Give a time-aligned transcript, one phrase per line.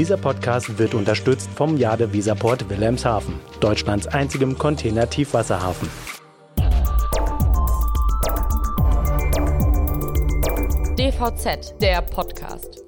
[0.00, 5.90] Dieser Podcast wird unterstützt vom Jade Visaport Wilhelmshaven, Deutschlands einzigem Container-Tiefwasserhafen.
[10.96, 12.82] DVZ, der Podcast.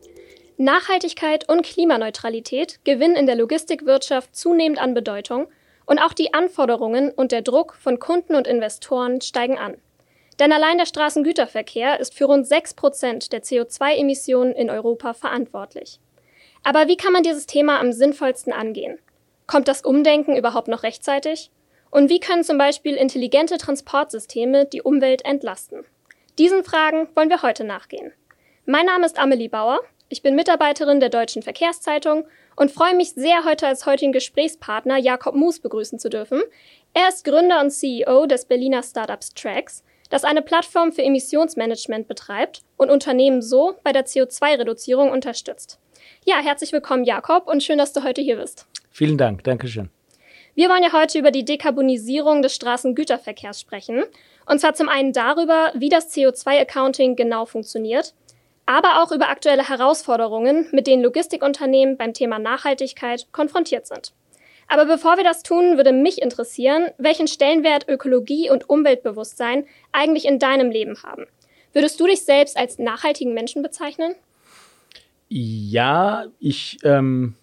[0.57, 5.49] Nachhaltigkeit und Klimaneutralität gewinnen in der Logistikwirtschaft zunehmend an Bedeutung
[5.85, 9.77] und auch die Anforderungen und der Druck von Kunden und Investoren steigen an.
[10.41, 16.01] Denn allein der Straßengüterverkehr ist für rund 6 Prozent der CO2-Emissionen in Europa verantwortlich.
[16.63, 18.99] Aber wie kann man dieses Thema am sinnvollsten angehen?
[19.47, 21.51] Kommt das Umdenken überhaupt noch rechtzeitig?
[21.91, 25.85] Und wie können zum Beispiel intelligente Transportsysteme die Umwelt entlasten?
[26.39, 28.13] Diesen Fragen wollen wir heute nachgehen.
[28.65, 29.81] Mein Name ist Amelie Bauer.
[30.09, 32.25] Ich bin Mitarbeiterin der Deutschen Verkehrszeitung
[32.57, 36.43] und freue mich sehr, heute als heutigen Gesprächspartner Jakob Moos begrüßen zu dürfen.
[36.95, 42.63] Er ist Gründer und CEO des Berliner Startups Tracks, das eine Plattform für Emissionsmanagement betreibt
[42.83, 45.79] und Unternehmen so bei der CO2-Reduzierung unterstützt.
[46.25, 48.67] Ja, herzlich willkommen, Jakob, und schön, dass du heute hier bist.
[48.91, 49.91] Vielen Dank, Dankeschön.
[50.55, 54.03] Wir wollen ja heute über die Dekarbonisierung des Straßengüterverkehrs sprechen.
[54.45, 58.15] Und zwar zum einen darüber, wie das CO2-Accounting genau funktioniert,
[58.67, 64.13] aber auch über aktuelle Herausforderungen, mit denen Logistikunternehmen beim Thema Nachhaltigkeit konfrontiert sind.
[64.69, 70.39] Aber bevor wir das tun, würde mich interessieren, welchen Stellenwert Ökologie und Umweltbewusstsein eigentlich in
[70.39, 71.27] deinem Leben haben.
[71.73, 74.15] Würdest du dich selbst als nachhaltigen Menschen bezeichnen?
[75.29, 77.35] Ja, ich ähm,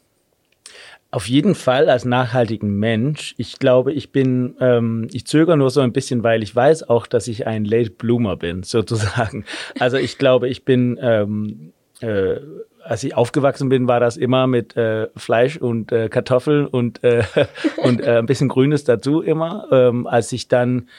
[1.12, 3.34] auf jeden Fall als nachhaltigen Mensch.
[3.38, 7.08] Ich glaube, ich bin, ähm, ich zögere nur so ein bisschen, weil ich weiß auch,
[7.08, 9.46] dass ich ein Late Bloomer bin, sozusagen.
[9.80, 12.36] Also ich glaube, ich bin, ähm, äh,
[12.84, 17.24] als ich aufgewachsen bin, war das immer mit äh, Fleisch und äh, Kartoffeln und, äh,
[17.78, 19.68] und äh, ein bisschen Grünes dazu immer.
[19.72, 20.90] Ähm, als ich dann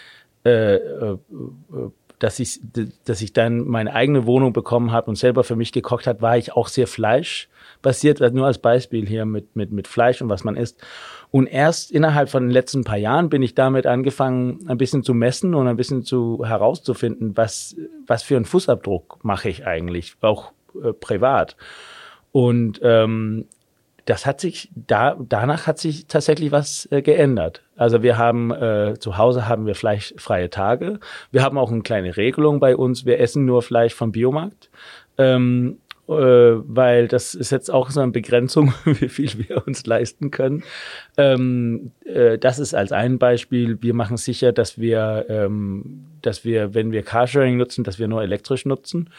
[0.45, 1.19] äh, äh,
[2.21, 2.61] dass ich,
[3.05, 6.37] dass ich dann meine eigene Wohnung bekommen habe und selber für mich gekocht hat, war
[6.37, 10.55] ich auch sehr fleischbasiert, nur als Beispiel hier mit, mit, mit Fleisch und was man
[10.55, 10.81] isst.
[11.31, 15.15] Und erst innerhalb von den letzten paar Jahren bin ich damit angefangen, ein bisschen zu
[15.15, 17.75] messen und ein bisschen zu herauszufinden, was,
[18.07, 21.57] was für einen Fußabdruck mache ich eigentlich, auch äh, privat.
[22.33, 23.47] Und ähm,
[24.05, 27.62] das hat sich da danach hat sich tatsächlich was äh, geändert.
[27.77, 31.00] Also wir haben äh, zu Hause haben wir fleischfreie Tage.
[31.30, 33.05] Wir haben auch eine kleine Regelung bei uns.
[33.06, 34.70] Wir essen nur Fleisch vom Biomarkt.
[35.18, 35.78] Ähm,
[36.11, 36.12] äh,
[36.66, 40.64] weil das ist jetzt auch so eine Begrenzung, wie viel wir uns leisten können.
[41.17, 43.80] Ähm, äh, das ist als ein Beispiel.
[43.80, 48.22] Wir machen sicher, dass wir, ähm, dass wir, wenn wir Carsharing nutzen, dass wir nur
[48.22, 49.11] elektrisch nutzen.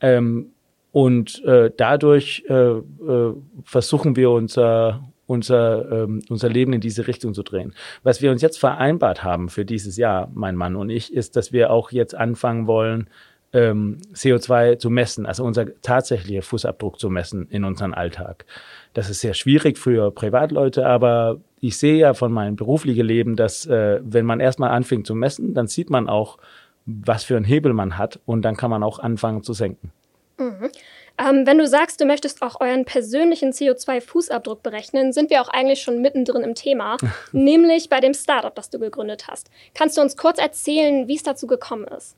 [0.00, 0.52] Ähm,
[0.92, 3.34] und äh, dadurch äh, äh,
[3.64, 7.74] versuchen wir unser, unser, ähm, unser Leben in diese Richtung zu drehen.
[8.02, 11.52] Was wir uns jetzt vereinbart haben für dieses Jahr, mein Mann und ich, ist, dass
[11.52, 13.08] wir auch jetzt anfangen wollen,
[13.52, 18.44] ähm, CO2 zu messen, also unser tatsächlicher Fußabdruck zu messen in unserem Alltag.
[18.92, 23.66] Das ist sehr schwierig für Privatleute, aber ich sehe ja von meinem beruflichen Leben, dass
[23.66, 26.38] äh, wenn man erstmal anfängt zu messen, dann sieht man auch,
[26.86, 29.92] was für einen Hebel man hat und dann kann man auch anfangen zu senken.
[30.40, 30.70] Mhm.
[31.18, 35.82] Ähm, wenn du sagst, du möchtest auch euren persönlichen CO2-Fußabdruck berechnen, sind wir auch eigentlich
[35.82, 36.96] schon mittendrin im Thema,
[37.32, 39.50] nämlich bei dem Startup, das du gegründet hast.
[39.74, 42.16] Kannst du uns kurz erzählen, wie es dazu gekommen ist?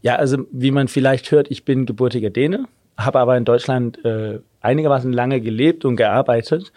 [0.00, 2.64] Ja, also wie man vielleicht hört, ich bin gebürtiger Däne,
[2.96, 6.72] habe aber in Deutschland äh, einigermaßen lange gelebt und gearbeitet.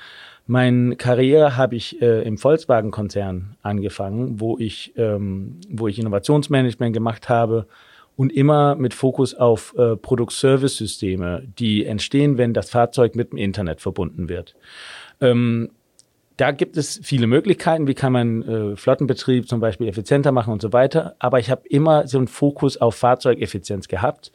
[0.48, 7.30] Meine Karriere habe ich äh, im Volkswagen-Konzern angefangen, wo ich, ähm, wo ich Innovationsmanagement gemacht
[7.30, 7.68] habe,
[8.16, 13.82] und immer mit Fokus auf äh, Produkt-Service-Systeme, die entstehen, wenn das Fahrzeug mit dem Internet
[13.82, 14.56] verbunden wird.
[15.22, 15.72] Ähm,
[16.38, 20.62] da gibt es viele Möglichkeiten, wie kann man äh, Flottenbetrieb zum Beispiel effizienter machen und
[20.62, 21.16] so weiter.
[21.20, 24.32] Aber ich habe immer so einen Fokus auf Fahrzeugeffizienz gehabt.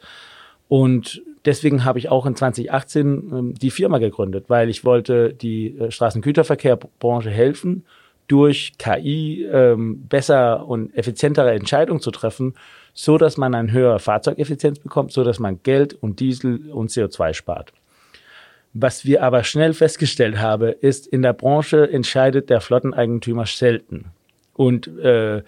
[0.69, 5.77] Und deswegen habe ich auch in 2018 ähm, die Firma gegründet, weil ich wollte die
[5.77, 7.85] äh, Straßengüterverkehrbranche helfen,
[8.27, 12.55] durch KI ähm, besser und effizientere Entscheidungen zu treffen
[12.99, 17.35] so dass man eine höhere Fahrzeugeffizienz bekommt, so dass man Geld und Diesel und CO2
[17.35, 17.71] spart.
[18.73, 24.05] Was wir aber schnell festgestellt haben, ist, in der Branche entscheidet der Flotteneigentümer selten.
[24.53, 25.43] Und äh, äh,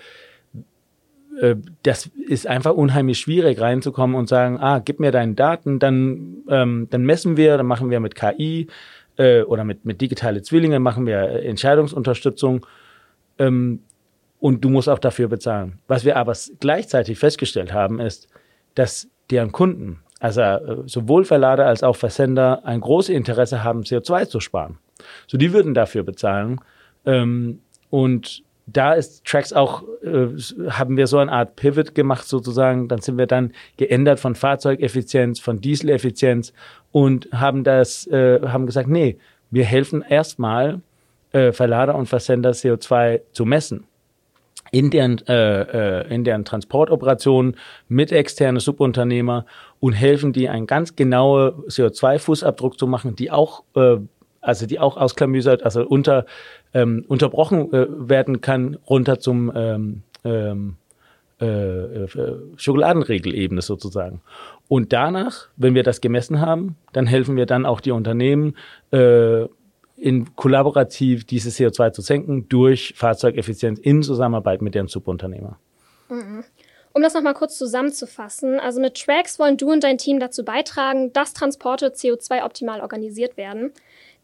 [1.82, 6.88] das ist einfach unheimlich schwierig reinzukommen und sagen, ah, gib mir deine Daten, dann, ähm,
[6.92, 8.68] dann messen wir, dann machen wir mit KI
[9.18, 12.64] äh, oder mit, mit digitale Zwillinge machen wir Entscheidungsunterstützung.
[13.40, 13.82] Ähm,
[14.40, 15.80] und du musst auch dafür bezahlen.
[15.88, 18.28] Was wir aber gleichzeitig festgestellt haben, ist,
[18.76, 24.28] dass deren Kunden, also äh, sowohl Verlader als auch Versender, ein großes Interesse haben, CO2
[24.28, 24.78] zu sparen.
[25.28, 26.60] So, die würden dafür bezahlen.
[27.06, 27.60] Ähm,
[27.90, 30.28] und da ist Tracks auch, äh,
[30.70, 32.88] haben wir so eine Art Pivot gemacht sozusagen.
[32.88, 36.54] Dann sind wir dann geändert von Fahrzeugeffizienz, von Dieseleffizienz
[36.92, 39.18] und haben das, äh, haben gesagt, nee,
[39.52, 40.82] Wir helfen erstmal,
[41.32, 43.89] äh, Verlader und Versender CO2 zu messen
[44.72, 47.56] in deren, äh, äh, in deren Transportoperationen
[47.88, 49.46] mit externen Subunternehmer
[49.80, 53.98] und helfen die einen ganz genauen CO2-Fußabdruck zu machen, die auch, äh,
[54.42, 56.26] also die auch ausklamüsert, also unter,
[56.74, 60.78] ähm, unterbrochen äh, werden kann, runter zum ähm, ähm,
[61.42, 62.08] äh, äh,
[62.58, 64.22] Schokoladenregelebene sozusagen.
[64.68, 68.56] Und danach, wenn wir das gemessen haben, dann helfen wir dann auch die Unternehmen,
[68.92, 69.46] äh,
[70.00, 75.60] in kollaborativ diese CO2 zu senken durch Fahrzeugeffizienz in Zusammenarbeit mit deren Subunternehmer.
[76.10, 76.44] Mhm.
[76.92, 81.14] Um das nochmal kurz zusammenzufassen, also mit Tracks wollen du und dein Team dazu beitragen,
[81.14, 83.72] dass Transporte CO2 optimal organisiert werden.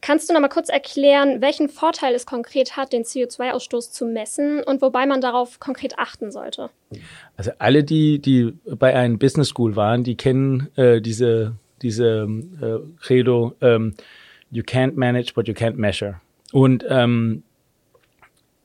[0.01, 4.81] Kannst du nochmal kurz erklären, welchen Vorteil es konkret hat, den CO2-Ausstoß zu messen und
[4.81, 6.69] wobei man darauf konkret achten sollte?
[7.37, 12.27] Also alle, die, die bei einem Business School waren, die kennen äh, diese, diese
[12.61, 13.95] äh, Credo, ähm,
[14.55, 16.21] you can't manage what you can't measure.
[16.51, 17.43] Und ähm,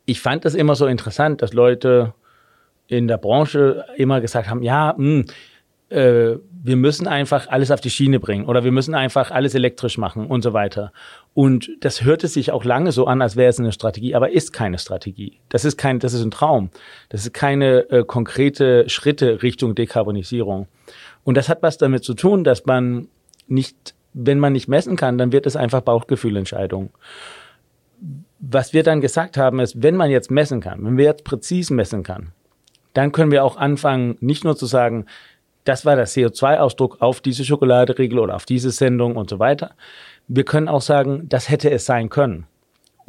[0.07, 2.15] ich fand das immer so interessant, dass Leute
[2.87, 5.25] in der Branche immer gesagt haben, ja, mh, hm,
[5.91, 9.99] äh, wir müssen einfach alles auf die Schiene bringen oder wir müssen einfach alles elektrisch
[9.99, 10.93] machen und so weiter.
[11.35, 14.53] Und das hörte sich auch lange so an, als wäre es eine Strategie, aber ist
[14.53, 15.41] keine Strategie.
[15.49, 16.71] Das ist kein, das ist ein Traum.
[17.09, 20.69] Das ist keine äh, konkrete Schritte Richtung Dekarbonisierung.
[21.25, 23.09] Und das hat was damit zu tun, dass man
[23.49, 26.91] nicht wenn man nicht messen kann, dann wird es einfach Bauchgefühlentscheidung.
[28.39, 31.75] Was wir dann gesagt haben, ist, wenn man jetzt messen kann, wenn wir jetzt präzise
[31.75, 32.33] messen kann,
[32.95, 35.07] dann können wir auch anfangen, nicht nur zu sagen,
[35.65, 39.73] das war der CO2-Ausdruck auf diese Schokoladeregel oder auf diese Sendung und so weiter.
[40.27, 42.47] Wir können auch sagen, das hätte es sein können.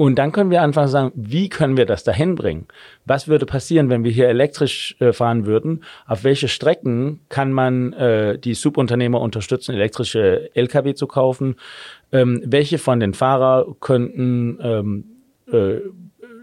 [0.01, 2.65] Und dann können wir einfach sagen, wie können wir das dahin bringen?
[3.05, 5.83] Was würde passieren, wenn wir hier elektrisch äh, fahren würden?
[6.07, 11.53] Auf welche Strecken kann man äh, die Subunternehmer unterstützen, elektrische Lkw zu kaufen?
[12.11, 15.03] Ähm, welche von den Fahrern könnten ähm,
[15.51, 15.81] äh,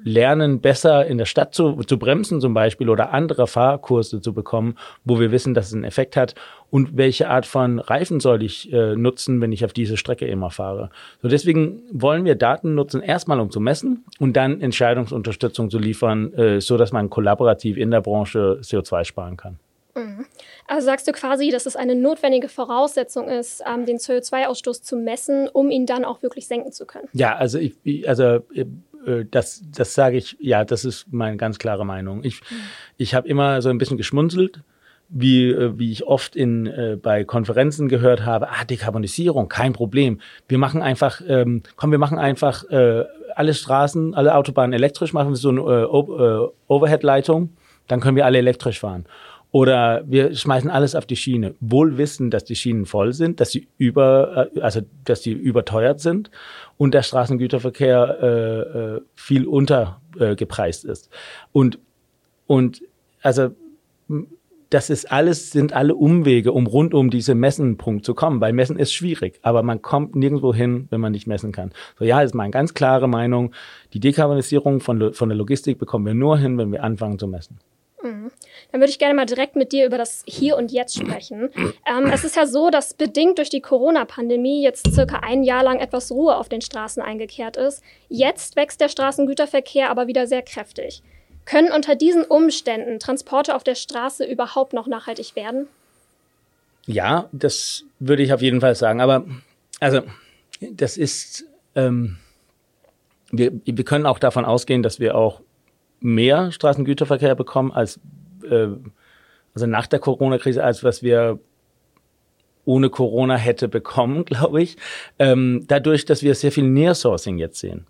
[0.05, 4.77] lernen, besser in der Stadt zu, zu bremsen zum Beispiel oder andere Fahrkurse zu bekommen,
[5.05, 6.35] wo wir wissen, dass es einen Effekt hat
[6.71, 10.51] und welche Art von Reifen soll ich äh, nutzen, wenn ich auf diese Strecke immer
[10.51, 10.91] fahre.
[11.23, 16.33] So deswegen wollen wir Daten nutzen, erstmal um zu messen und dann Entscheidungsunterstützung zu liefern,
[16.35, 19.59] äh, so dass man kollaborativ in der Branche CO2 sparen kann.
[19.99, 20.27] Mhm.
[20.67, 25.49] Also sagst du quasi, dass es eine notwendige Voraussetzung ist, ähm, den CO2-Ausstoß zu messen,
[25.49, 27.09] um ihn dann auch wirklich senken zu können?
[27.13, 27.75] Ja, also ich,
[28.09, 28.25] also
[28.55, 28.67] äh,
[29.31, 32.25] das, das sage ich, ja, das ist meine ganz klare Meinung.
[32.25, 32.41] Ich,
[32.97, 34.63] ich habe immer so ein bisschen geschmunzelt,
[35.09, 40.21] wie, äh, wie ich oft in, äh, bei Konferenzen gehört habe, ah, Dekarbonisierung, kein Problem.
[40.49, 45.31] Wir machen einfach, ähm, komm, wir machen einfach äh, alle Straßen, alle Autobahnen elektrisch, machen
[45.31, 47.51] wir so eine äh, Overhead-Leitung,
[47.87, 49.07] dann können wir alle elektrisch fahren.
[49.51, 53.51] Oder wir schmeißen alles auf die Schiene, wohl wissen, dass die Schienen voll sind, dass
[53.51, 56.31] sie über, äh, also dass sie überteuert sind
[56.77, 58.27] und der Straßengüterverkehr äh,
[58.97, 61.11] äh, viel untergepreist äh, ist.
[61.53, 61.79] Und
[62.47, 62.83] und
[63.23, 63.51] also
[64.71, 68.79] das ist alles, sind alle Umwege, um rund um diese Messenpunkt zu kommen, weil Messen
[68.79, 71.73] ist schwierig, aber man kommt nirgendwo hin, wenn man nicht messen kann.
[71.99, 73.53] So, ja, ist meine ganz klare Meinung.
[73.95, 77.59] Die Dekarbonisierung von, von der Logistik bekommen wir nur hin, wenn wir anfangen zu messen.
[78.73, 81.51] Dann würde ich gerne mal direkt mit dir über das Hier und Jetzt sprechen.
[81.57, 85.79] Ähm, es ist ja so, dass bedingt durch die Corona-Pandemie jetzt circa ein Jahr lang
[85.79, 87.83] etwas Ruhe auf den Straßen eingekehrt ist.
[88.09, 91.03] Jetzt wächst der Straßengüterverkehr aber wieder sehr kräftig.
[91.45, 95.67] Können unter diesen Umständen Transporte auf der Straße überhaupt noch nachhaltig werden?
[96.87, 99.01] Ja, das würde ich auf jeden Fall sagen.
[99.01, 99.25] Aber
[99.81, 100.03] also,
[100.61, 101.45] das ist,
[101.75, 102.19] ähm,
[103.31, 105.41] wir, wir können auch davon ausgehen, dass wir auch
[106.01, 108.01] mehr Straßengüterverkehr bekommen als
[108.49, 108.69] äh,
[109.55, 111.41] also nach der Corona-Krise, als was wir
[112.65, 114.77] ohne Corona hätte bekommen, glaube ich.
[115.19, 117.87] Ähm, dadurch, dass wir sehr viel Nearsourcing jetzt sehen.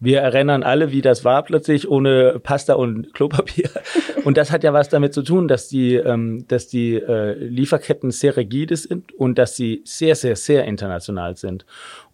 [0.00, 3.68] Wir erinnern alle, wie das war plötzlich ohne Pasta und Klopapier.
[4.24, 8.10] Und das hat ja was damit zu tun, dass die, ähm, dass die äh, Lieferketten
[8.10, 11.64] sehr rigide sind und dass sie sehr, sehr, sehr international sind.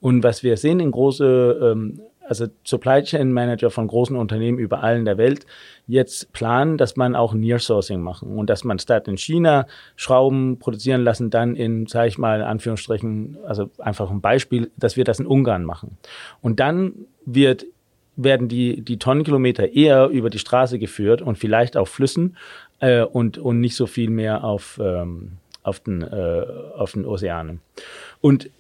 [0.01, 4.97] Und was wir sehen in große ähm, also Supply Chain Manager von großen Unternehmen überall
[4.97, 5.47] in der Welt
[5.87, 9.67] jetzt planen, dass man auch Nearsourcing machen und dass man statt in China
[9.97, 14.97] Schrauben produzieren lassen, dann in, sage ich mal, in Anführungsstrichen, also einfach ein Beispiel, dass
[14.97, 15.99] wir das in Ungarn machen.
[16.41, 16.95] Und dann
[17.27, 17.67] wird
[18.17, 22.37] werden die, die Tonnenkilometer eher über die Straße geführt und vielleicht auf Flüssen
[22.81, 27.61] äh, und, und nicht so viel mehr auf, ähm, auf, den, äh, auf den Ozeanen.
[28.21, 28.51] Und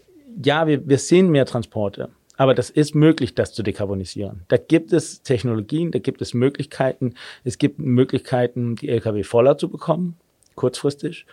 [0.42, 2.08] ja, wir, wir sehen mehr Transporte.
[2.36, 4.42] Aber das ist möglich, das zu dekarbonisieren.
[4.48, 7.14] Da gibt es Technologien, da gibt es Möglichkeiten.
[7.44, 10.16] Es gibt Möglichkeiten, die Lkw voller zu bekommen,
[10.56, 11.26] kurzfristig.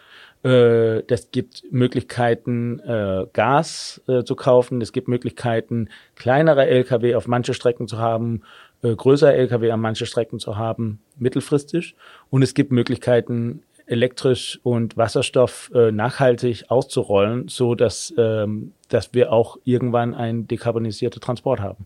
[0.43, 4.81] Äh, das gibt Möglichkeiten, äh, Gas äh, zu kaufen.
[4.81, 8.41] Es gibt Möglichkeiten, kleinere Lkw auf manche Strecken zu haben,
[8.83, 11.95] größere Lkw an manche Strecken zu haben, mittelfristig.
[12.31, 19.33] Und es gibt Möglichkeiten, elektrisch und Wasserstoff äh, nachhaltig auszurollen, so dass, ähm, dass wir
[19.33, 21.85] auch irgendwann ein dekarbonisierter Transport haben.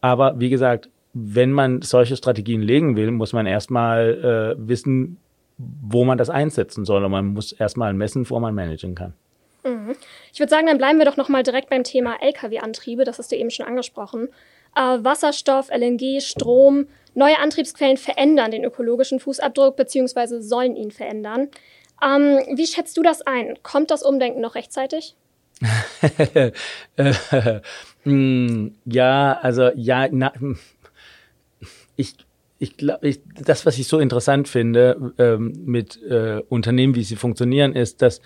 [0.00, 5.18] Aber wie gesagt, wenn man solche Strategien legen will, muss man erstmal äh, wissen,
[5.58, 7.04] wo man das einsetzen soll.
[7.04, 9.14] Und man muss erstmal messen, bevor man managen kann.
[9.64, 9.96] Mhm.
[10.32, 13.04] Ich würde sagen, dann bleiben wir doch nochmal direkt beim Thema Lkw-Antriebe.
[13.04, 14.28] Das hast du eben schon angesprochen.
[14.74, 20.40] Äh, Wasserstoff, LNG, Strom, neue Antriebsquellen verändern den ökologischen Fußabdruck bzw.
[20.40, 21.48] sollen ihn verändern.
[22.02, 23.58] Ähm, wie schätzt du das ein?
[23.62, 25.16] Kommt das Umdenken noch rechtzeitig?
[28.04, 30.32] Hm, ja, also ja, na,
[31.96, 32.14] ich,
[32.58, 33.12] ich glaube,
[33.44, 38.22] das, was ich so interessant finde ähm, mit äh, Unternehmen, wie sie funktionieren, ist, dass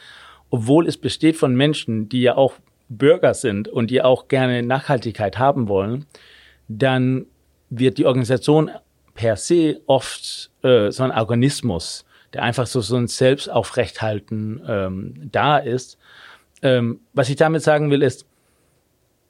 [0.51, 2.55] obwohl es besteht von Menschen, die ja auch
[2.89, 6.07] Bürger sind und die auch gerne Nachhaltigkeit haben wollen,
[6.69, 7.27] dann
[7.71, 8.71] wird die Organisation
[9.15, 15.59] per se oft äh, so ein Organismus, der einfach so, so ein Selbstaufrechthalten ähm, da
[15.59, 15.99] ist.
[16.63, 18.27] Ähm, was ich damit sagen will, ist,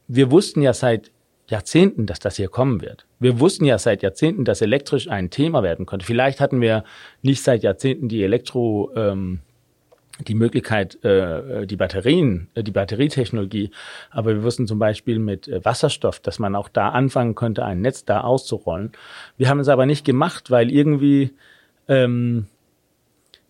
[0.08, 1.10] wir wussten ja seit
[1.48, 3.06] Jahrzehnten, dass das hier kommen wird.
[3.18, 6.06] Wir wussten ja seit Jahrzehnten, dass elektrisch ein Thema werden könnte.
[6.06, 6.84] Vielleicht hatten wir
[7.22, 9.40] nicht seit Jahrzehnten die Elektro, ähm,
[10.20, 13.70] die Möglichkeit, äh, die Batterien, äh, die Batterietechnologie,
[14.10, 17.80] aber wir wussten zum Beispiel mit äh, Wasserstoff, dass man auch da anfangen könnte, ein
[17.80, 18.92] Netz da auszurollen.
[19.36, 21.32] Wir haben es aber nicht gemacht, weil irgendwie
[21.88, 22.46] ähm,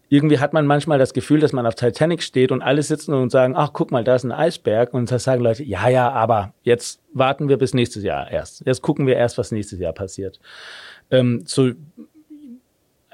[0.08, 3.30] irgendwie hat man manchmal das Gefühl, dass man auf Titanic steht und alle sitzen und
[3.30, 4.94] sagen, ach, guck mal, da ist ein Eisberg.
[4.94, 8.64] Und da sagen Leute, ja, ja, aber jetzt warten wir bis nächstes Jahr erst.
[8.66, 10.38] Jetzt gucken wir erst, was nächstes Jahr passiert.
[11.10, 11.72] Ähm, so,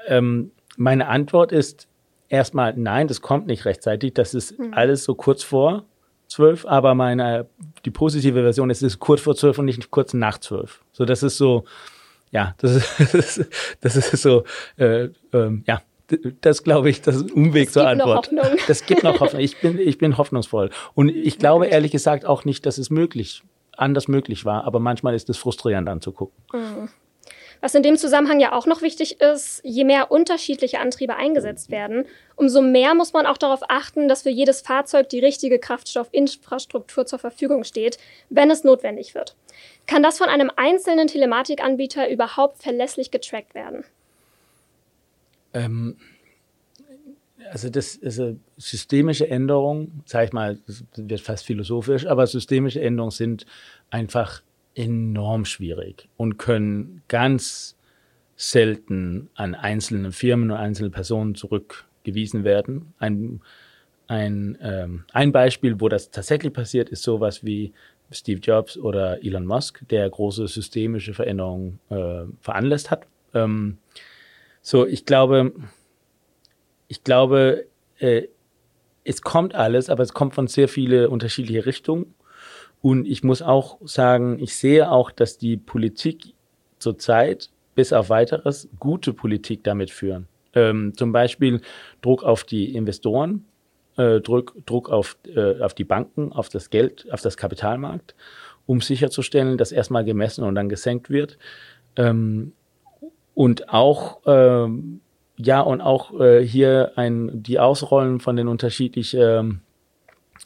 [0.07, 1.87] ähm, meine Antwort ist
[2.31, 4.13] erstmal, nein, das kommt nicht rechtzeitig.
[4.13, 4.73] Das ist mhm.
[4.73, 5.83] alles so kurz vor
[6.27, 7.47] zwölf, aber meine,
[7.83, 10.81] die positive Version ist, es ist kurz vor zwölf und nicht kurz nach zwölf.
[10.93, 11.65] So, das ist so,
[12.31, 13.45] ja, das ist,
[13.81, 14.45] das ist so,
[14.77, 15.81] äh, ähm, ja,
[16.41, 18.31] das glaube ich, das ist ein Umweg das zur Antwort.
[18.67, 19.41] Das gibt noch Hoffnung.
[19.41, 20.69] Ich bin, ich bin hoffnungsvoll.
[20.93, 23.43] Und ich glaube ehrlich gesagt auch nicht, dass es möglich,
[23.77, 26.35] anders möglich war, aber manchmal ist es frustrierend anzugucken.
[26.53, 26.89] Mhm.
[27.61, 32.05] Was in dem Zusammenhang ja auch noch wichtig ist, je mehr unterschiedliche Antriebe eingesetzt werden,
[32.35, 37.19] umso mehr muss man auch darauf achten, dass für jedes Fahrzeug die richtige Kraftstoffinfrastruktur zur
[37.19, 37.99] Verfügung steht,
[38.29, 39.35] wenn es notwendig wird.
[39.85, 43.83] Kann das von einem einzelnen Telematikanbieter überhaupt verlässlich getrackt werden?
[45.53, 45.97] Ähm,
[47.51, 52.81] also das ist eine systemische Änderung, sag ich mal, das wird fast philosophisch, aber systemische
[52.81, 53.45] Änderungen sind
[53.91, 54.41] einfach
[54.75, 57.77] enorm schwierig und können ganz
[58.35, 62.93] selten an einzelne Firmen und einzelne Personen zurückgewiesen werden.
[62.97, 63.41] Ein,
[64.07, 67.73] ein, ähm, ein Beispiel, wo das tatsächlich passiert, ist sowas wie
[68.11, 73.05] Steve Jobs oder Elon Musk, der große systemische Veränderungen äh, veranlasst hat.
[73.33, 73.77] Ähm,
[74.61, 75.53] so, ich glaube,
[76.87, 77.67] ich glaube,
[77.99, 78.23] äh,
[79.03, 82.13] es kommt alles, aber es kommt von sehr viele unterschiedliche Richtungen.
[82.81, 86.33] Und ich muss auch sagen, ich sehe auch, dass die Politik
[86.79, 90.27] zurzeit bis auf weiteres gute Politik damit führen.
[90.53, 91.61] Ähm, zum Beispiel
[92.01, 93.45] Druck auf die Investoren,
[93.97, 98.15] äh, Druck, Druck auf, äh, auf die Banken, auf das Geld, auf das Kapitalmarkt,
[98.65, 101.37] um sicherzustellen, dass erstmal gemessen und dann gesenkt wird.
[101.95, 102.53] Ähm,
[103.33, 105.01] und auch ähm,
[105.37, 109.61] ja und auch äh, hier ein die Ausrollen von den unterschiedlichen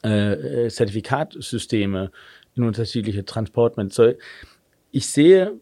[0.06, 2.12] äh, Zertifikatsysteme
[2.56, 4.18] in unterschiedliche Transportmittel.
[4.92, 5.54] Ich sehe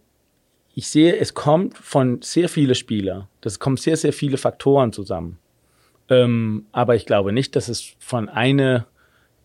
[0.76, 3.30] ich sehe, es kommt von sehr viele Spieler.
[3.42, 5.38] Das kommen sehr sehr viele Faktoren zusammen.
[6.10, 8.88] Ähm, aber ich glaube nicht, dass es von einer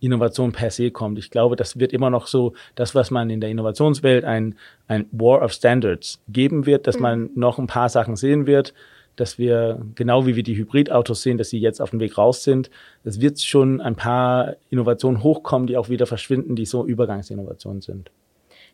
[0.01, 1.19] Innovation per se kommt.
[1.19, 4.55] Ich glaube, das wird immer noch so das, was man in der Innovationswelt ein,
[4.87, 7.03] ein War of Standards geben wird, dass mhm.
[7.03, 8.75] man noch ein paar Sachen sehen wird,
[9.21, 12.45] dass wir, genau wie wir die Hybridautos sehen, dass sie jetzt auf dem Weg raus
[12.45, 12.71] sind,
[13.05, 18.11] es wird schon ein paar Innovationen hochkommen, die auch wieder verschwinden, die so Übergangsinnovationen sind.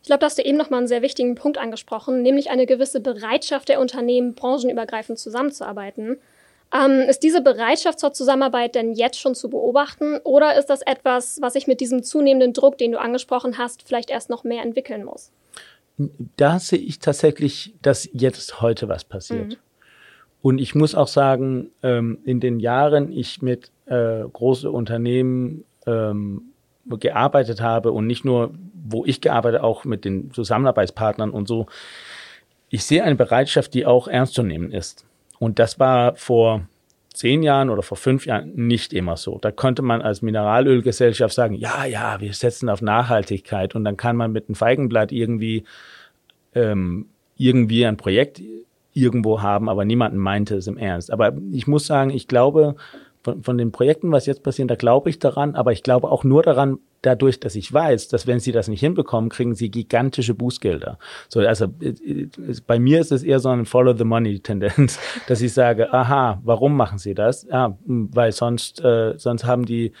[0.01, 2.99] Ich glaube, da hast du eben nochmal einen sehr wichtigen Punkt angesprochen, nämlich eine gewisse
[2.99, 6.17] Bereitschaft der Unternehmen, branchenübergreifend zusammenzuarbeiten.
[6.71, 11.39] Ähm, ist diese Bereitschaft zur Zusammenarbeit denn jetzt schon zu beobachten oder ist das etwas,
[11.41, 15.03] was sich mit diesem zunehmenden Druck, den du angesprochen hast, vielleicht erst noch mehr entwickeln
[15.03, 15.31] muss?
[16.35, 19.49] Da sehe ich tatsächlich, dass jetzt heute was passiert.
[19.49, 19.57] Mhm.
[20.45, 26.51] Und ich muss auch sagen, ähm, in den Jahren ich mit äh, großen Unternehmen ähm,
[26.85, 31.65] gearbeitet habe und nicht nur, wo ich gearbeitet, auch mit den Zusammenarbeitspartnern und so,
[32.69, 35.03] ich sehe eine Bereitschaft, die auch ernst zu nehmen ist.
[35.39, 36.67] Und das war vor
[37.11, 39.39] zehn Jahren oder vor fünf Jahren nicht immer so.
[39.39, 44.15] Da konnte man als Mineralölgesellschaft sagen, ja, ja, wir setzen auf Nachhaltigkeit und dann kann
[44.15, 45.63] man mit einem Feigenblatt irgendwie
[46.53, 48.43] ähm, irgendwie ein Projekt
[48.95, 51.11] irgendwo haben, aber niemand meinte es im Ernst.
[51.11, 52.75] Aber ich muss sagen, ich glaube,
[53.23, 56.23] von, von den Projekten, was jetzt passiert, da glaube ich daran, aber ich glaube auch
[56.23, 60.33] nur daran, dadurch, dass ich weiß, dass wenn sie das nicht hinbekommen, kriegen sie gigantische
[60.33, 60.97] Bußgelder.
[61.27, 62.29] So, also äh, äh,
[62.65, 66.39] bei mir ist es eher so eine Follow the Money Tendenz, dass ich sage, aha,
[66.43, 67.45] warum machen sie das?
[67.49, 69.91] Ja, weil sonst, äh, sonst haben die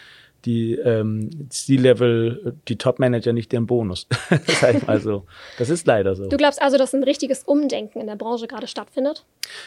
[0.45, 4.07] die ähm, C-Level, die Top-Manager nicht den Bonus.
[4.59, 5.25] Sag ich mal so.
[5.57, 6.27] Das ist leider so.
[6.27, 9.25] Du glaubst also, dass ein richtiges Umdenken in der Branche gerade stattfindet?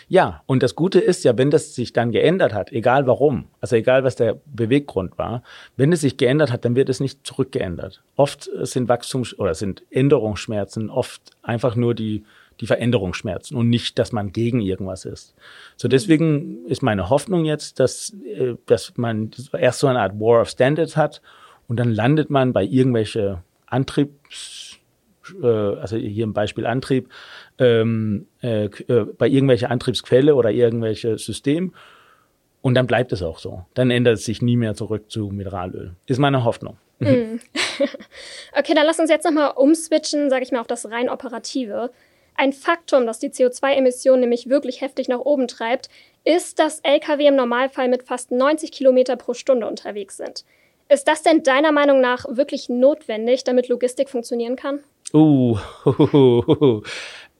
[0.08, 3.76] Ja, und das Gute ist ja, wenn das sich dann geändert hat, egal warum, also
[3.76, 5.42] egal was der Beweggrund war,
[5.76, 8.02] wenn es sich geändert hat, dann wird es nicht zurückgeändert.
[8.16, 12.24] Oft sind Wachstums- oder sind Änderungsschmerzen oft einfach nur die
[12.60, 15.34] die Veränderungsschmerzen und nicht, dass man gegen irgendwas ist.
[15.76, 20.42] So deswegen ist meine Hoffnung jetzt, dass, äh, dass man erst so eine Art War
[20.42, 21.22] of Standards hat
[21.68, 24.78] und dann landet man bei irgendwelche Antriebs,
[25.42, 27.08] äh, also hier im Beispiel Antrieb,
[27.58, 31.72] ähm, äh, äh, bei irgendwelche Antriebsquelle oder irgendwelche System
[32.60, 33.64] und dann bleibt es auch so.
[33.74, 35.94] Dann ändert es sich nie mehr zurück zu Mineralöl.
[36.06, 36.76] Ist meine Hoffnung.
[36.98, 37.40] Mhm.
[38.58, 41.90] okay, dann lass uns jetzt nochmal umswitchen, sage ich mal, auf das rein operative.
[42.38, 45.88] Ein Faktum, das die CO2-Emissionen nämlich wirklich heftig nach oben treibt,
[46.22, 50.44] ist, dass Lkw im Normalfall mit fast 90 Kilometer pro Stunde unterwegs sind.
[50.88, 54.78] Ist das denn deiner Meinung nach wirklich notwendig, damit Logistik funktionieren kann?
[55.12, 55.90] Uh, uh,
[56.60, 56.82] uh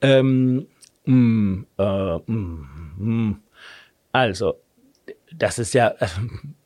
[0.01, 0.67] ähm,
[1.05, 3.43] mm, äh, mm, mm.
[4.11, 4.55] also,
[5.33, 6.07] das ist ja äh,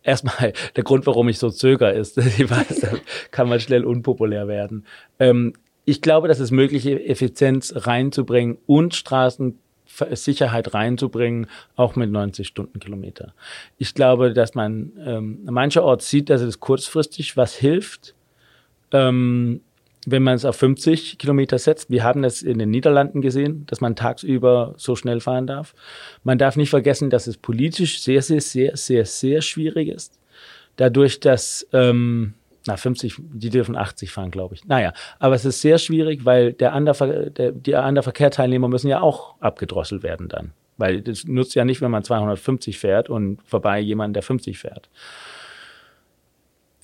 [0.01, 2.17] erstmal der Grund, warum ich so zöger ist.
[2.39, 2.87] Ich weiß,
[3.29, 4.87] kann man schnell unpopulär werden.
[5.19, 5.53] Ähm,
[5.85, 13.33] ich glaube, dass es möglich ist, Effizienz reinzubringen und Straßensicherheit reinzubringen, auch mit 90 Stundenkilometer.
[13.77, 18.15] Ich glaube, dass man ähm, mancherorts sieht, dass es kurzfristig was hilft,
[18.91, 19.61] ähm,
[20.05, 21.89] wenn man es auf 50 Kilometer setzt.
[21.89, 25.73] Wir haben das in den Niederlanden gesehen, dass man tagsüber so schnell fahren darf.
[26.23, 30.19] Man darf nicht vergessen, dass es politisch sehr, sehr, sehr, sehr, sehr schwierig ist.
[30.75, 32.33] Dadurch, dass ähm,
[32.65, 34.65] na, 50, die dürfen 80 fahren, glaube ich.
[34.65, 39.01] Naja, aber es ist sehr schwierig, weil der andere, der, die anderen Verkehrsteilnehmer müssen ja
[39.01, 40.53] auch abgedrosselt werden dann.
[40.77, 44.89] Weil das nutzt ja nicht, wenn man 250 fährt und vorbei jemand, der 50 fährt.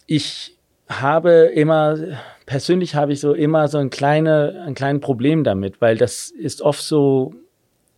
[0.05, 0.57] Ich
[0.89, 1.97] habe immer,
[2.45, 6.61] persönlich habe ich so immer so ein kleine, ein kleines Problem damit, weil das ist
[6.61, 7.33] oft so,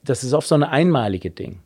[0.04, 1.62] das ist oft so ein einmalige Ding.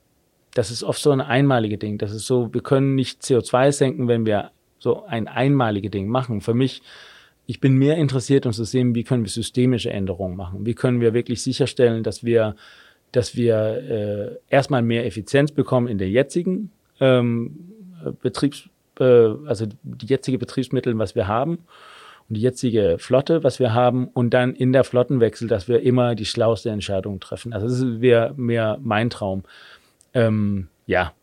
[0.54, 1.98] Das ist oft so ein einmalige Ding.
[1.98, 4.52] Das ist so, wir können nicht CO2 senken, wenn wir
[4.86, 6.42] so ein einmalige Ding machen.
[6.42, 6.84] Für mich,
[7.48, 10.64] ich bin mehr interessiert, um zu sehen, wie können wir systemische Änderungen machen?
[10.68, 12.56] Wie können wir wirklich sicherstellen, dass wir,
[13.12, 16.70] dass wir äh, erstmal mehr Effizienz bekommen in der jetzigen
[17.00, 17.74] ähm,
[18.22, 18.70] Betriebs,
[19.00, 21.66] äh, also die jetzige Betriebsmittel, was wir haben
[22.30, 26.14] und die jetzige Flotte, was wir haben, und dann in der Flottenwechsel, dass wir immer
[26.14, 27.54] die schlauste Entscheidung treffen.
[27.54, 29.44] Also das wäre mehr mein Traum.
[30.14, 31.14] Ähm, ja,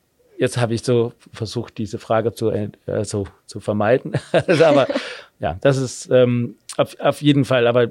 [0.42, 2.68] jetzt habe ich so versucht, diese Frage zu, äh,
[3.05, 4.14] zu vermeiden.
[4.64, 4.88] aber
[5.38, 7.87] ja, das ist ähm, auf, auf jeden Fall, aber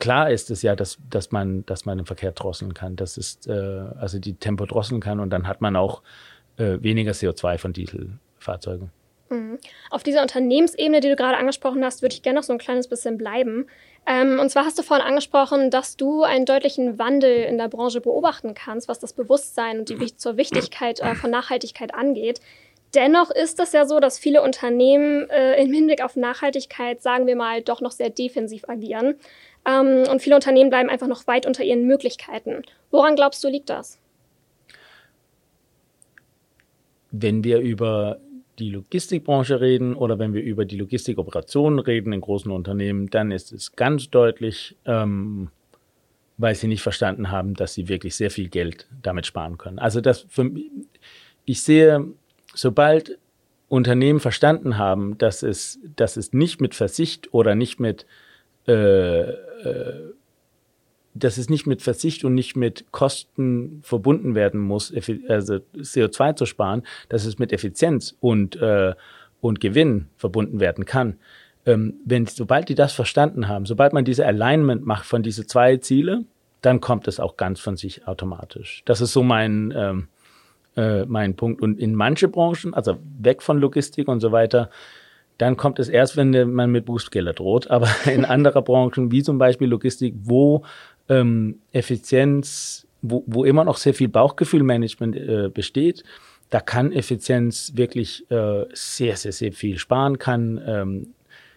[0.00, 2.96] klar ist es ja, dass, dass, man, dass man den Verkehr drosseln kann.
[2.96, 3.52] Das ist, äh,
[4.00, 6.02] also die Tempo drosseln kann und dann hat man auch
[6.56, 8.90] äh, weniger CO2 von Dieselfahrzeugen.
[9.30, 9.58] Mhm.
[9.90, 12.88] Auf dieser Unternehmensebene, die du gerade angesprochen hast, würde ich gerne noch so ein kleines
[12.88, 13.66] bisschen bleiben.
[14.06, 18.00] Ähm, und zwar hast du vorhin angesprochen, dass du einen deutlichen Wandel in der Branche
[18.00, 22.40] beobachten kannst, was das Bewusstsein und die zur Wichtigkeit äh, von Nachhaltigkeit angeht.
[22.94, 27.36] Dennoch ist es ja so, dass viele Unternehmen äh, im Hinblick auf Nachhaltigkeit, sagen wir
[27.36, 29.14] mal, doch noch sehr defensiv agieren.
[29.64, 32.62] Ähm, und viele Unternehmen bleiben einfach noch weit unter ihren Möglichkeiten.
[32.90, 33.98] Woran glaubst du, liegt das?
[37.12, 38.18] Wenn wir über
[38.58, 43.52] die Logistikbranche reden oder wenn wir über die Logistikoperationen reden in großen Unternehmen, dann ist
[43.52, 45.50] es ganz deutlich, ähm,
[46.38, 49.78] weil sie nicht verstanden haben, dass sie wirklich sehr viel Geld damit sparen können.
[49.78, 50.50] Also das für,
[51.44, 52.06] ich sehe,
[52.54, 53.18] sobald
[53.68, 58.06] Unternehmen verstanden haben, dass es, dass es nicht mit Versicht oder nicht mit
[58.68, 60.12] äh, äh,
[61.14, 64.92] dass es nicht mit Verzicht und nicht mit Kosten verbunden werden muss,
[65.28, 68.94] also CO2 zu sparen, dass es mit Effizienz und, äh,
[69.40, 71.18] und Gewinn verbunden werden kann.
[71.66, 75.76] Ähm, wenn, sobald die das verstanden haben, sobald man diese Alignment macht von diese zwei
[75.76, 76.24] Ziele,
[76.60, 78.82] dann kommt es auch ganz von sich automatisch.
[78.84, 80.08] Das ist so mein, ähm,
[80.76, 81.60] äh, mein Punkt.
[81.60, 84.70] Und in manche Branchen, also weg von Logistik und so weiter,
[85.38, 87.70] dann kommt es erst, wenn man mit Bußgelder droht.
[87.70, 90.64] Aber in anderer Branchen, wie zum Beispiel Logistik, wo
[91.08, 96.04] ähm, Effizienz, wo, wo immer noch sehr viel Bauchgefühlmanagement äh, besteht,
[96.52, 101.14] da kann Effizienz wirklich äh, sehr, sehr, sehr viel sparen, kann, ähm,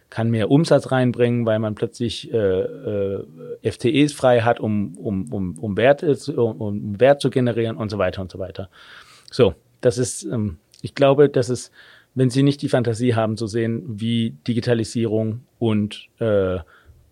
[0.09, 3.25] kann mehr Umsatz reinbringen, weil man plötzlich äh, äh,
[3.69, 7.89] FTEs frei hat, um, um, um, um, Werte zu, um, um Wert zu generieren und
[7.89, 8.69] so weiter und so weiter.
[9.29, 11.73] So, das ist, ähm, ich glaube, das ist,
[12.13, 16.59] wenn Sie nicht die Fantasie haben zu sehen, wie Digitalisierung und, äh,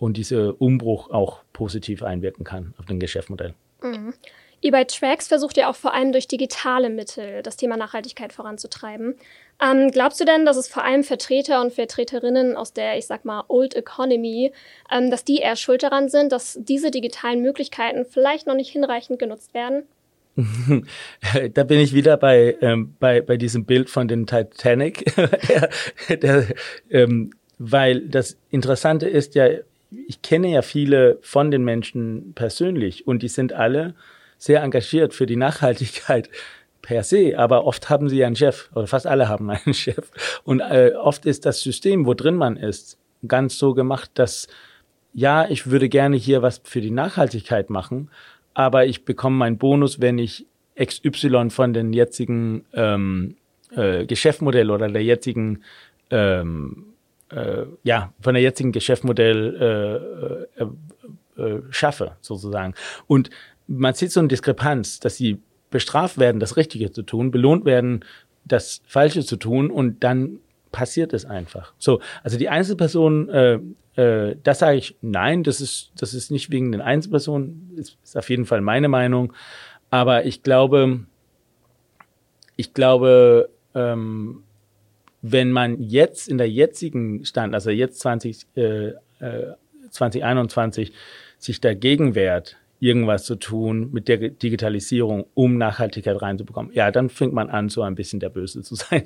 [0.04, 3.54] und dieser Umbruch auch positiv einwirken kann auf den Geschäftsmodell.
[3.82, 4.14] Mhm
[4.64, 9.16] eBay Tracks versucht ja auch vor allem durch digitale Mittel das Thema Nachhaltigkeit voranzutreiben.
[9.62, 13.26] Ähm, glaubst du denn, dass es vor allem Vertreter und Vertreterinnen aus der, ich sag
[13.26, 14.54] mal, Old Economy,
[14.90, 19.20] ähm, dass die eher schuld daran sind, dass diese digitalen Möglichkeiten vielleicht noch nicht hinreichend
[19.20, 19.84] genutzt werden?
[21.54, 25.14] da bin ich wieder bei, ähm, bei, bei diesem Bild von den Titanic,
[26.10, 26.48] der, der,
[26.90, 29.48] ähm, weil das Interessante ist ja,
[30.08, 33.96] ich kenne ja viele von den Menschen persönlich und die sind alle
[34.38, 36.30] sehr engagiert für die Nachhaltigkeit
[36.82, 40.12] per se, aber oft haben sie einen Chef oder fast alle haben einen Chef.
[40.44, 44.48] Und äh, oft ist das System, wo drin man ist, ganz so gemacht, dass
[45.14, 48.10] ja, ich würde gerne hier was für die Nachhaltigkeit machen,
[48.54, 50.46] aber ich bekomme meinen Bonus, wenn ich
[50.82, 53.36] XY von den jetzigen ähm,
[53.76, 55.64] äh, Geschäftsmodell oder der jetzigen
[56.10, 56.93] ähm,
[57.36, 62.74] äh, ja von der jetzigen Geschäftsmodell äh, äh, äh, schaffe sozusagen
[63.08, 63.30] und
[63.68, 68.06] man sieht so eine Diskrepanz, dass sie bestraft werden, das Richtige zu tun, belohnt werden,
[68.46, 70.40] das Falsche zu tun und dann
[70.72, 71.74] passiert es einfach.
[71.78, 73.60] So, also die Einzelperson, äh,
[73.96, 78.18] äh, das sage ich, nein, das ist, das ist nicht wegen den Einzelpersonen, ist, ist
[78.18, 79.34] auf jeden Fall meine Meinung.
[79.90, 81.06] Aber ich glaube,
[82.56, 84.44] ich glaube, ähm,
[85.24, 88.88] wenn man jetzt in der jetzigen Stand, also jetzt 20, äh,
[89.20, 89.54] äh,
[89.90, 90.92] 2021,
[91.40, 96.74] sich dagegen wehrt, irgendwas zu tun mit der Digitalisierung, um Nachhaltigkeit reinzubekommen.
[96.74, 99.04] Ja, dann fängt man an, so ein bisschen der Böse zu sein.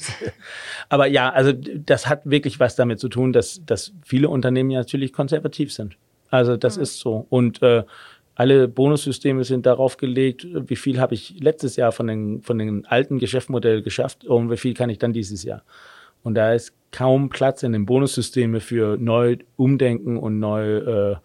[0.90, 4.80] Aber ja, also das hat wirklich was damit zu tun, dass, dass viele Unternehmen ja
[4.80, 5.98] natürlich konservativ sind.
[6.32, 6.84] Also das mhm.
[6.84, 7.28] ist so.
[7.30, 7.84] Und äh,
[8.34, 12.88] alle Bonussysteme sind darauf gelegt, wie viel habe ich letztes Jahr von den, von den
[12.88, 15.62] alten Geschäftsmodellen geschafft und wie viel kann ich dann dieses Jahr.
[16.28, 21.16] Und da ist kaum Platz in den Bonussystemen für neu Umdenken und neu äh,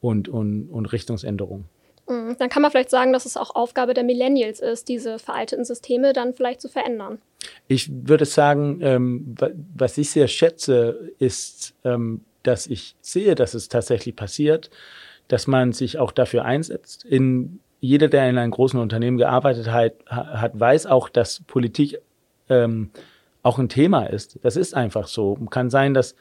[0.00, 1.64] und, und, und Richtungsänderungen.
[2.08, 2.36] Mhm.
[2.38, 6.12] Dann kann man vielleicht sagen, dass es auch Aufgabe der Millennials ist, diese veralteten Systeme
[6.12, 7.18] dann vielleicht zu verändern.
[7.66, 9.34] Ich würde sagen, ähm,
[9.74, 14.70] was ich sehr schätze, ist, ähm, dass ich sehe, dass es tatsächlich passiert,
[15.26, 17.04] dass man sich auch dafür einsetzt.
[17.04, 21.98] In, jeder, der in einem großen Unternehmen gearbeitet hat, hat weiß auch, dass Politik
[22.48, 22.92] ähm,
[23.42, 24.38] auch ein Thema ist.
[24.42, 25.34] Das ist einfach so.
[25.50, 26.14] Kann sein, dass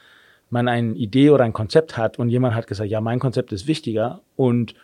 [0.49, 3.67] man eine Idee oder ein Konzept hat und jemand hat gesagt, ja, mein Konzept ist
[3.67, 4.75] wichtiger und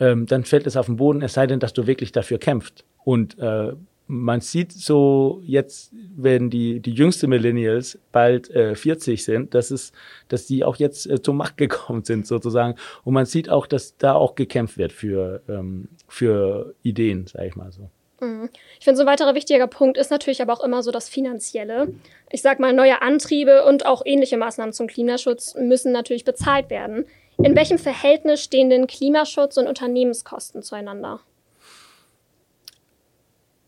[0.00, 2.84] ähm, dann fällt es auf den Boden, es sei denn, dass du wirklich dafür kämpft.
[3.04, 3.72] Und äh,
[4.06, 9.92] man sieht so jetzt, wenn die, die jüngste Millennials bald äh, 40 sind, dass es,
[10.28, 12.76] dass die auch jetzt äh, zur Macht gekommen sind sozusagen.
[13.04, 17.56] Und man sieht auch, dass da auch gekämpft wird für, ähm, für Ideen, sage ich
[17.56, 17.90] mal so.
[18.20, 18.48] Mhm.
[18.78, 21.92] Ich finde, so ein weiterer wichtiger Punkt ist natürlich aber auch immer so das Finanzielle.
[22.30, 27.04] Ich sag mal, neue Antriebe und auch ähnliche Maßnahmen zum Klimaschutz müssen natürlich bezahlt werden.
[27.38, 31.20] In welchem Verhältnis stehen denn Klimaschutz und Unternehmenskosten zueinander?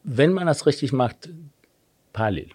[0.03, 1.29] Wenn man das richtig macht,
[2.13, 2.49] parallel.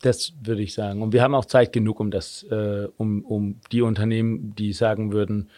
[0.00, 1.00] Das würde ich sagen.
[1.00, 5.12] Und wir haben auch Zeit genug, um das, äh, um, um die Unternehmen, die sagen
[5.12, 5.48] würden,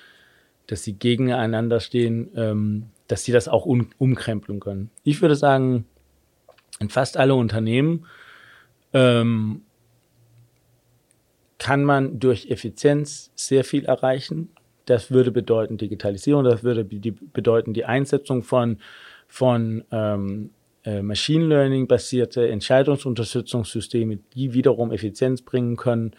[0.67, 4.91] dass sie gegeneinander stehen, ähm, dass sie das auch um, umkrempeln können.
[5.05, 5.87] Ich würde sagen,
[6.81, 8.07] in fast alle Unternehmen
[8.93, 9.63] ähm,
[11.59, 14.51] kann man durch Effizienz sehr viel erreichen.
[14.85, 18.79] Das würde bedeuten Digitalisierung, das würde die, bedeuten die Einsetzung von,
[19.27, 20.51] von ähm,
[20.85, 26.13] äh, Machine Learning basierte Entscheidungsunterstützungssysteme, die wiederum Effizienz bringen können.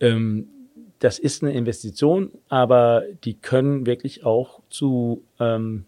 [0.00, 0.48] Ähm,
[1.00, 5.84] das ist eine Investition, aber die können wirklich auch zu, ähm,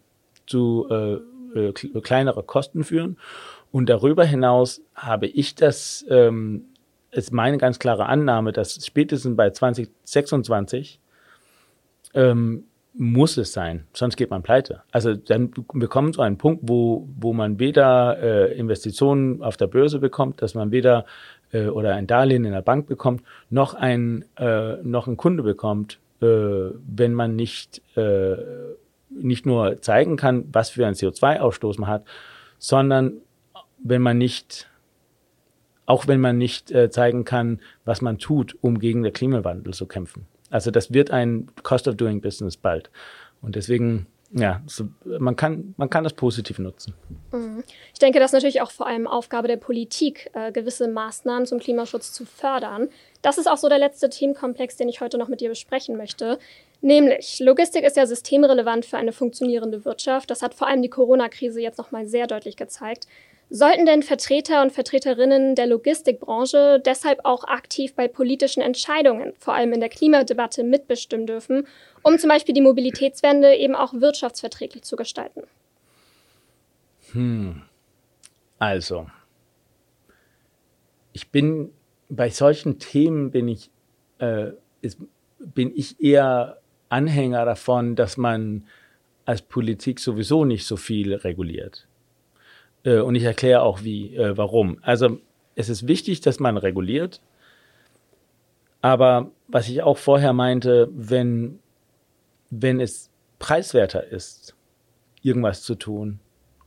[0.46, 3.18] zu äh, äh, kleinere Kosten führen.
[3.72, 6.64] Und darüber hinaus habe ich das ähm,
[7.10, 11.00] ist meine ganz klare Annahme, dass spätestens bei 2026
[12.14, 12.64] ähm,
[12.98, 14.82] muss es sein, sonst geht man pleite.
[14.90, 19.98] Also dann bekommt so einen Punkt, wo, wo man weder äh, Investitionen auf der Börse
[19.98, 21.04] bekommt, dass man weder
[21.52, 25.98] äh, oder ein Darlehen in der Bank bekommt, noch ein, äh, noch ein Kunde bekommt,
[26.22, 28.36] äh, wenn man nicht, äh,
[29.10, 32.04] nicht nur zeigen kann, was für einen CO2-Ausstoß man hat,
[32.58, 33.14] sondern
[33.78, 34.68] wenn man nicht
[35.86, 39.86] auch wenn man nicht äh, zeigen kann, was man tut, um gegen den Klimawandel zu
[39.86, 40.26] kämpfen.
[40.50, 42.90] Also das wird ein Cost of Doing Business bald.
[43.40, 46.94] Und deswegen ja, so, man, kann, man kann das positiv nutzen.
[47.32, 47.62] Mhm.
[47.92, 51.60] Ich denke, das ist natürlich auch vor allem Aufgabe der Politik, äh, gewisse Maßnahmen zum
[51.60, 52.88] Klimaschutz zu fördern.
[53.22, 56.38] Das ist auch so der letzte Themenkomplex, den ich heute noch mit dir besprechen möchte.
[56.86, 60.30] Nämlich, Logistik ist ja systemrelevant für eine funktionierende Wirtschaft.
[60.30, 63.08] Das hat vor allem die Corona-Krise jetzt nochmal sehr deutlich gezeigt.
[63.50, 69.72] Sollten denn Vertreter und Vertreterinnen der Logistikbranche deshalb auch aktiv bei politischen Entscheidungen, vor allem
[69.72, 71.66] in der Klimadebatte, mitbestimmen dürfen,
[72.04, 75.42] um zum Beispiel die Mobilitätswende eben auch wirtschaftsverträglich zu gestalten?
[77.10, 77.62] Hm.
[78.60, 79.08] Also,
[81.12, 81.72] ich bin
[82.08, 83.72] bei solchen Themen bin ich,
[84.20, 85.00] äh, ist,
[85.40, 88.64] bin ich eher Anhänger davon, dass man
[89.24, 91.86] als Politik sowieso nicht so viel reguliert.
[92.84, 94.78] Äh, und ich erkläre auch wie, äh, warum.
[94.82, 95.18] Also
[95.54, 97.20] es ist wichtig, dass man reguliert.
[98.80, 101.58] Aber was ich auch vorher meinte, wenn,
[102.50, 104.54] wenn es preiswerter ist,
[105.22, 106.20] irgendwas zu tun,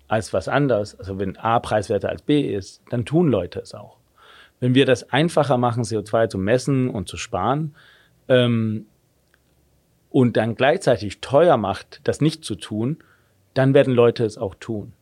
[0.10, 3.98] als was anderes, also wenn A preiswerter als B ist, dann tun Leute es auch.
[4.60, 7.76] Wenn wir das einfacher machen, CO2 zu messen und zu sparen,
[8.28, 8.88] ähm,
[10.10, 12.98] und dann gleichzeitig teuer macht, das nicht zu tun,
[13.54, 14.94] dann werden Leute es auch tun.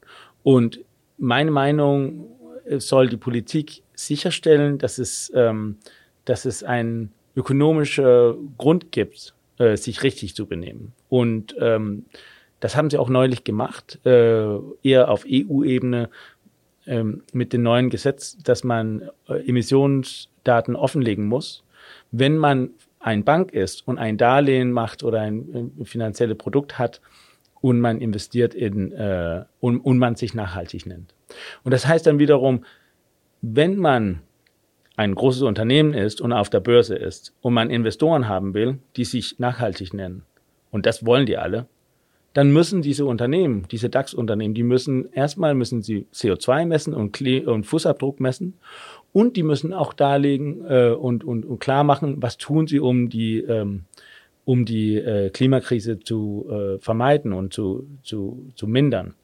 [0.43, 0.80] Und
[1.17, 2.28] meine Meinung
[2.78, 5.78] soll die Politik sicherstellen, dass es, ähm,
[6.26, 10.93] dass es einen ökonomischen Grund gibt, äh, sich richtig zu benehmen.
[11.10, 12.06] Und ähm,
[12.60, 16.10] das haben sie auch neulich gemacht, äh, eher auf EU-Ebene
[16.86, 21.63] ähm, mit dem neuen Gesetz, dass man äh, Emissionsdaten offenlegen muss.
[22.12, 22.72] Wenn man
[23.08, 27.02] ein Bank ist und ein Darlehen macht oder ein, ein finanzielles Produkt hat,
[27.60, 31.15] und man investiert in äh, und, und man sich nachhaltig nennt.
[31.63, 32.65] Und das heißt dann wiederum,
[33.41, 34.22] wenn man
[34.96, 39.06] ein großes Unternehmen ist und auf der Börse ist und man Investoren haben will, die
[39.06, 40.24] sich nachhaltig nennen,
[40.70, 41.65] und das wollen die alle,
[42.38, 47.50] dann müssen diese Unternehmen, diese DAX-Unternehmen, die müssen erstmal müssen sie CO2 messen und, Kle
[47.50, 48.54] und Fußabdruck messen
[49.12, 53.10] und die müssen auch darlegen äh, und, und, und klar machen, was tun sie, um
[53.10, 53.86] die ähm,
[54.45, 59.15] um die äh, Klimakrise zu äh, vermeiden und zu, zu, zu mindern.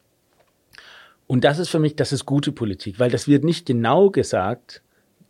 [1.27, 4.81] Und das ist für mich, das ist gute Politik, weil das wird nicht genau gesagt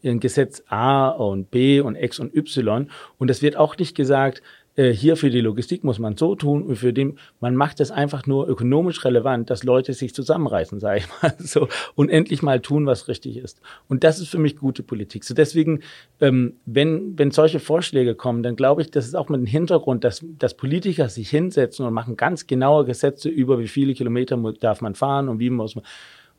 [0.02, 4.42] in Gesetz A und B und X und Y und es wird auch nicht gesagt,
[4.76, 8.26] hier für die Logistik muss man so tun und für den, man macht es einfach
[8.26, 12.88] nur ökonomisch relevant, dass Leute sich zusammenreißen, sage ich mal so, und endlich mal tun,
[12.88, 13.62] was richtig ist.
[13.88, 15.26] Und das ist für mich gute Politik.
[15.26, 15.82] So deswegen,
[16.20, 20.04] ähm, wenn, wenn solche Vorschläge kommen, dann glaube ich, das ist auch mit dem Hintergrund,
[20.04, 24.82] dass, dass Politiker sich hinsetzen und machen ganz genaue Gesetze über, wie viele Kilometer darf
[24.82, 25.86] man fahren und wie muss man.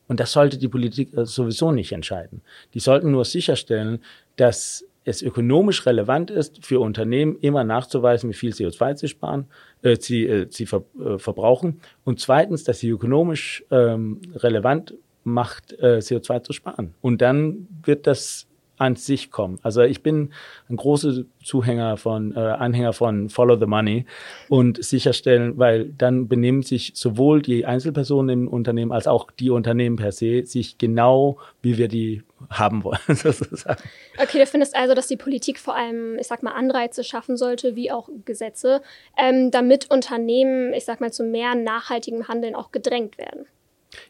[0.06, 2.42] Und das sollte die Politik äh, sowieso nicht entscheiden.
[2.74, 4.00] Die sollten nur sicherstellen,
[4.36, 9.46] dass es ökonomisch relevant ist für Unternehmen, immer nachzuweisen, wie viel CO2 sie sparen,
[9.82, 11.80] äh, sie, äh, sie ver, äh, verbrauchen.
[12.04, 16.94] Und zweitens, dass sie ökonomisch ähm, relevant macht, äh, CO2 zu sparen.
[17.00, 19.58] Und dann wird das an sich kommen.
[19.62, 20.32] Also ich bin
[20.68, 24.06] ein großer Zuhänger von, äh, Anhänger von Follow the Money
[24.48, 29.96] und sicherstellen, weil dann benehmen sich sowohl die Einzelpersonen im Unternehmen als auch die Unternehmen
[29.96, 33.82] per se sich genau, wie wir die haben wollen, sozusagen.
[34.18, 37.76] Okay, du findest also, dass die Politik vor allem, ich sag mal, Anreize schaffen sollte,
[37.76, 38.82] wie auch Gesetze,
[39.16, 43.46] ähm, damit Unternehmen, ich sag mal, zu mehr nachhaltigem Handeln auch gedrängt werden.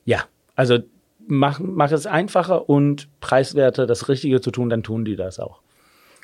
[0.04, 0.24] Ja,
[0.56, 0.78] also
[1.26, 5.60] mach, mach es einfacher und preiswerter, das Richtige zu tun, dann tun die das auch.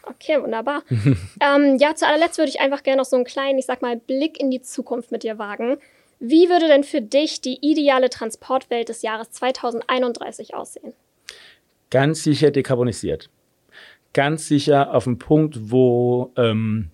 [0.04, 0.82] Okay, wunderbar.
[0.90, 3.96] ähm, ja, zu allerletzt würde ich einfach gerne noch so einen kleinen, ich sag mal,
[3.96, 5.78] Blick in die Zukunft mit dir wagen.
[6.18, 10.92] Wie würde denn für dich die ideale Transportwelt des Jahres 2031 aussehen?
[11.90, 13.30] Ganz sicher dekarbonisiert.
[14.12, 16.90] Ganz sicher auf dem Punkt, wo ähm,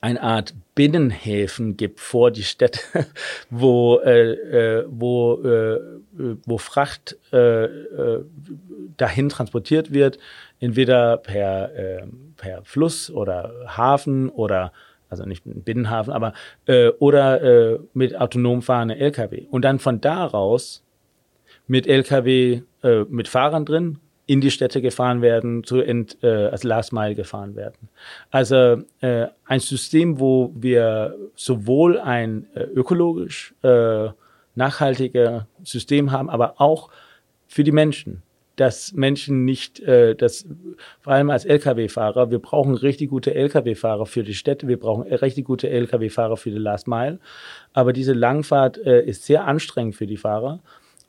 [0.00, 2.80] eine Art Binnenhäfen gibt vor die Städte,
[3.50, 5.78] wo, äh, äh, wo, äh,
[6.46, 8.24] wo Fracht äh, äh,
[8.96, 10.18] dahin transportiert wird,
[10.58, 12.06] entweder per, äh,
[12.38, 14.72] per Fluss oder Hafen oder
[15.10, 16.32] also nicht Binnenhafen, aber
[16.64, 19.48] äh, oder äh, mit autonom fahrenden LKW.
[19.50, 20.82] Und dann von daraus
[21.66, 23.98] mit LKW äh, mit Fahrern drin
[24.30, 27.88] in die Städte gefahren werden, zu ent, äh, als Last Mile gefahren werden.
[28.30, 34.10] Also äh, ein System, wo wir sowohl ein äh, ökologisch äh,
[34.54, 36.90] nachhaltiger System haben, aber auch
[37.48, 38.22] für die Menschen,
[38.54, 40.46] dass Menschen nicht, äh, dass
[41.00, 45.44] vor allem als Lkw-Fahrer, wir brauchen richtig gute Lkw-Fahrer für die Städte, wir brauchen richtig
[45.44, 47.18] gute Lkw-Fahrer für die Last Mile,
[47.72, 50.60] aber diese Langfahrt äh, ist sehr anstrengend für die Fahrer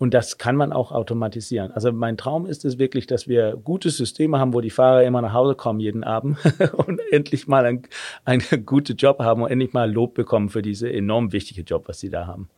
[0.01, 1.71] Und das kann man auch automatisieren.
[1.73, 5.21] Also mein Traum ist es wirklich, dass wir gute Systeme haben, wo die Fahrer immer
[5.21, 6.39] nach Hause kommen jeden Abend
[6.73, 7.83] und endlich mal einen,
[8.25, 11.99] einen guten Job haben und endlich mal Lob bekommen für diese enorm wichtige Job, was
[11.99, 12.49] sie da haben.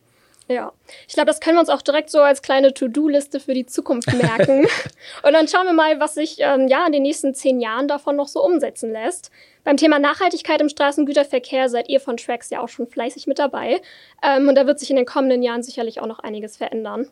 [0.48, 0.72] Ja,
[1.06, 4.10] ich glaube, das können wir uns auch direkt so als kleine To-Do-Liste für die Zukunft
[4.14, 4.66] merken.
[5.22, 8.16] und dann schauen wir mal, was sich ähm, ja in den nächsten zehn Jahren davon
[8.16, 9.30] noch so umsetzen lässt.
[9.64, 13.82] Beim Thema Nachhaltigkeit im Straßengüterverkehr seid ihr von Tracks ja auch schon fleißig mit dabei.
[14.22, 17.10] Ähm, und da wird sich in den kommenden Jahren sicherlich auch noch einiges verändern.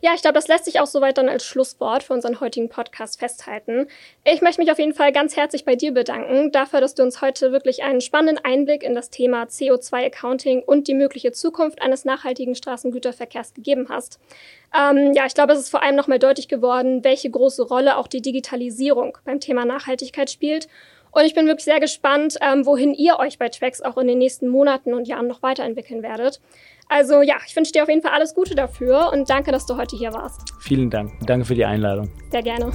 [0.00, 3.18] Ja, ich glaube, das lässt sich auch soweit dann als Schlusswort für unseren heutigen Podcast
[3.18, 3.88] festhalten.
[4.24, 7.20] Ich möchte mich auf jeden Fall ganz herzlich bei dir bedanken dafür, dass du uns
[7.20, 12.54] heute wirklich einen spannenden Einblick in das Thema CO2-Accounting und die mögliche Zukunft eines nachhaltigen
[12.54, 14.18] Straßengüterverkehrs gegeben hast.
[14.76, 18.06] Ähm, ja, ich glaube, es ist vor allem nochmal deutlich geworden, welche große Rolle auch
[18.06, 20.68] die Digitalisierung beim Thema Nachhaltigkeit spielt
[21.10, 24.18] und ich bin wirklich sehr gespannt, ähm, wohin ihr euch bei Tracks auch in den
[24.18, 26.40] nächsten Monaten und Jahren noch weiterentwickeln werdet.
[26.88, 29.76] Also ja, ich wünsche dir auf jeden Fall alles Gute dafür und danke, dass du
[29.76, 30.40] heute hier warst.
[30.60, 31.12] Vielen Dank.
[31.26, 32.10] Danke für die Einladung.
[32.30, 32.72] Sehr gerne.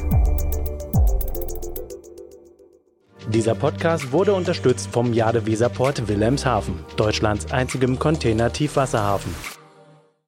[3.30, 9.63] Dieser Podcast wurde unterstützt vom Jade Weserport Wilhelmshaven, Deutschlands einzigem Container-Tiefwasserhafen.